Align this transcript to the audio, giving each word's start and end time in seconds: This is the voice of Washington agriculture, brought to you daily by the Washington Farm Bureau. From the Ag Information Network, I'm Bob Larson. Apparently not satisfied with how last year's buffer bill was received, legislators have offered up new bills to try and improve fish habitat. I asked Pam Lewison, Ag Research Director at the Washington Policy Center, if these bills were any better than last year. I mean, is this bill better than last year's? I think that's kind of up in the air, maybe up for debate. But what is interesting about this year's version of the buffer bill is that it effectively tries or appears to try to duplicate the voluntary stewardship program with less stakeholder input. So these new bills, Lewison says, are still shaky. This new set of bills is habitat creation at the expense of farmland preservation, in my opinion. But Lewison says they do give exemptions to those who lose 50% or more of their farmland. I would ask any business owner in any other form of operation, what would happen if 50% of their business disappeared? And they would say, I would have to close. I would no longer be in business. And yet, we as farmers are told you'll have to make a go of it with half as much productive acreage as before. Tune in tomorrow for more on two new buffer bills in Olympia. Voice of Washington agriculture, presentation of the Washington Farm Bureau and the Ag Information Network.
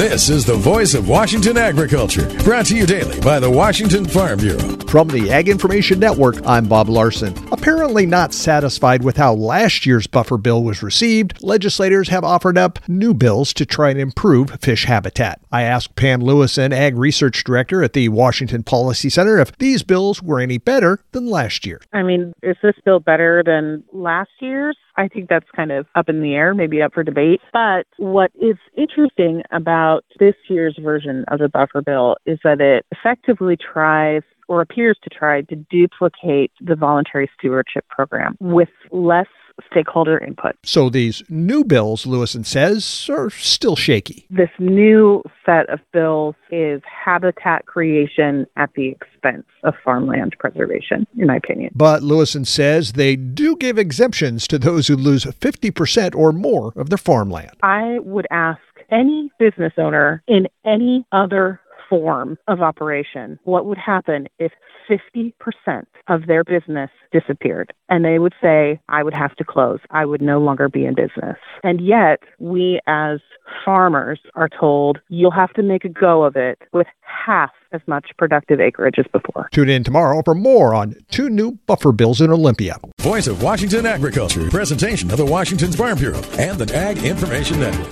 This 0.00 0.30
is 0.30 0.46
the 0.46 0.54
voice 0.54 0.94
of 0.94 1.10
Washington 1.10 1.58
agriculture, 1.58 2.26
brought 2.42 2.64
to 2.66 2.74
you 2.74 2.86
daily 2.86 3.20
by 3.20 3.38
the 3.38 3.50
Washington 3.50 4.06
Farm 4.06 4.38
Bureau. 4.38 4.78
From 4.86 5.08
the 5.08 5.30
Ag 5.30 5.50
Information 5.50 5.98
Network, 5.98 6.36
I'm 6.46 6.66
Bob 6.66 6.88
Larson. 6.88 7.34
Apparently 7.60 8.06
not 8.06 8.32
satisfied 8.32 9.04
with 9.04 9.18
how 9.18 9.34
last 9.34 9.84
year's 9.84 10.06
buffer 10.06 10.38
bill 10.38 10.64
was 10.64 10.82
received, 10.82 11.42
legislators 11.42 12.08
have 12.08 12.24
offered 12.24 12.56
up 12.56 12.78
new 12.88 13.12
bills 13.12 13.52
to 13.52 13.66
try 13.66 13.90
and 13.90 14.00
improve 14.00 14.58
fish 14.62 14.86
habitat. 14.86 15.42
I 15.52 15.64
asked 15.64 15.94
Pam 15.94 16.22
Lewison, 16.22 16.72
Ag 16.72 16.96
Research 16.96 17.44
Director 17.44 17.82
at 17.82 17.92
the 17.92 18.08
Washington 18.08 18.62
Policy 18.62 19.10
Center, 19.10 19.38
if 19.38 19.54
these 19.58 19.82
bills 19.82 20.22
were 20.22 20.40
any 20.40 20.56
better 20.56 21.04
than 21.12 21.28
last 21.28 21.66
year. 21.66 21.82
I 21.92 22.02
mean, 22.02 22.32
is 22.42 22.56
this 22.62 22.76
bill 22.82 22.98
better 22.98 23.42
than 23.44 23.84
last 23.92 24.30
year's? 24.40 24.78
I 24.96 25.08
think 25.08 25.28
that's 25.28 25.50
kind 25.54 25.70
of 25.70 25.86
up 25.94 26.08
in 26.08 26.22
the 26.22 26.34
air, 26.34 26.54
maybe 26.54 26.80
up 26.80 26.94
for 26.94 27.02
debate. 27.02 27.42
But 27.52 27.86
what 27.98 28.30
is 28.40 28.56
interesting 28.74 29.42
about 29.50 30.06
this 30.18 30.34
year's 30.48 30.78
version 30.82 31.26
of 31.28 31.40
the 31.40 31.48
buffer 31.50 31.82
bill 31.82 32.16
is 32.24 32.38
that 32.42 32.62
it 32.62 32.86
effectively 32.90 33.58
tries 33.58 34.22
or 34.50 34.60
appears 34.60 34.98
to 35.04 35.08
try 35.08 35.42
to 35.42 35.54
duplicate 35.70 36.50
the 36.60 36.74
voluntary 36.74 37.30
stewardship 37.38 37.86
program 37.88 38.36
with 38.40 38.68
less 38.90 39.28
stakeholder 39.70 40.18
input. 40.18 40.56
So 40.64 40.90
these 40.90 41.22
new 41.28 41.62
bills, 41.62 42.04
Lewison 42.04 42.44
says, 42.44 43.08
are 43.12 43.30
still 43.30 43.76
shaky. 43.76 44.26
This 44.28 44.50
new 44.58 45.22
set 45.46 45.70
of 45.70 45.78
bills 45.92 46.34
is 46.50 46.82
habitat 46.84 47.66
creation 47.66 48.46
at 48.56 48.70
the 48.74 48.88
expense 48.88 49.46
of 49.62 49.74
farmland 49.84 50.34
preservation, 50.40 51.06
in 51.16 51.28
my 51.28 51.36
opinion. 51.36 51.70
But 51.76 52.02
Lewison 52.02 52.44
says 52.44 52.94
they 52.94 53.14
do 53.14 53.54
give 53.54 53.78
exemptions 53.78 54.48
to 54.48 54.58
those 54.58 54.88
who 54.88 54.96
lose 54.96 55.24
50% 55.26 56.16
or 56.16 56.32
more 56.32 56.72
of 56.74 56.90
their 56.90 56.98
farmland. 56.98 57.52
I 57.62 57.98
would 58.00 58.26
ask 58.32 58.60
any 58.90 59.30
business 59.38 59.74
owner 59.78 60.24
in 60.26 60.48
any 60.64 61.06
other 61.12 61.60
form 61.90 62.38
of 62.48 62.62
operation, 62.62 63.38
what 63.44 63.66
would 63.66 63.76
happen 63.76 64.28
if 64.38 64.52
50% 64.88 65.32
of 66.08 66.26
their 66.26 66.44
business 66.44 66.90
disappeared? 67.12 67.74
And 67.90 68.04
they 68.04 68.18
would 68.18 68.34
say, 68.40 68.80
I 68.88 69.02
would 69.02 69.14
have 69.14 69.34
to 69.36 69.44
close. 69.44 69.80
I 69.90 70.06
would 70.06 70.22
no 70.22 70.38
longer 70.38 70.68
be 70.68 70.86
in 70.86 70.94
business. 70.94 71.36
And 71.62 71.80
yet, 71.80 72.20
we 72.38 72.80
as 72.86 73.20
farmers 73.64 74.20
are 74.34 74.48
told 74.48 75.00
you'll 75.08 75.30
have 75.32 75.52
to 75.54 75.62
make 75.62 75.84
a 75.84 75.88
go 75.88 76.22
of 76.22 76.36
it 76.36 76.58
with 76.72 76.86
half 77.02 77.50
as 77.72 77.80
much 77.86 78.10
productive 78.18 78.60
acreage 78.60 78.96
as 78.98 79.06
before. 79.12 79.48
Tune 79.52 79.68
in 79.68 79.84
tomorrow 79.84 80.22
for 80.24 80.34
more 80.34 80.74
on 80.74 80.94
two 81.10 81.28
new 81.28 81.52
buffer 81.66 81.92
bills 81.92 82.20
in 82.20 82.30
Olympia. 82.30 82.78
Voice 83.00 83.26
of 83.26 83.42
Washington 83.42 83.86
agriculture, 83.86 84.48
presentation 84.50 85.10
of 85.10 85.16
the 85.16 85.26
Washington 85.26 85.72
Farm 85.72 85.98
Bureau 85.98 86.22
and 86.38 86.58
the 86.58 86.74
Ag 86.74 86.98
Information 86.98 87.60
Network. 87.60 87.88